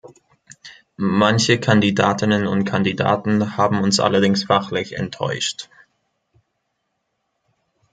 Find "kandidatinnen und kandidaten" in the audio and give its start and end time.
1.59-3.55